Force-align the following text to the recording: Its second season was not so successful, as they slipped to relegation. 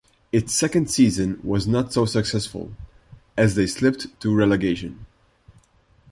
Its 0.31 0.51
second 0.51 0.89
season 0.89 1.39
was 1.43 1.67
not 1.67 1.93
so 1.93 2.05
successful, 2.05 2.73
as 3.37 3.53
they 3.53 3.67
slipped 3.67 4.19
to 4.19 4.33
relegation. 4.33 5.05